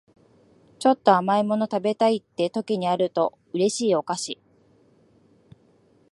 [0.79, 4.39] ちょっと甘い物食べたいって時にあると嬉しいお菓子